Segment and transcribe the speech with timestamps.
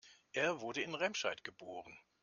[0.31, 1.95] Er wurde in Remscheid geboren